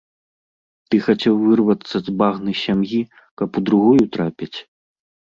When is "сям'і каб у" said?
2.63-3.63